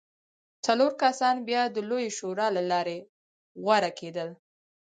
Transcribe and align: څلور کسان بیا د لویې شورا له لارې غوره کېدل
څلور 0.65 0.91
کسان 1.03 1.35
بیا 1.47 1.61
د 1.69 1.77
لویې 1.89 2.09
شورا 2.17 2.47
له 2.57 2.63
لارې 2.71 2.97
غوره 3.63 3.91
کېدل 3.99 4.29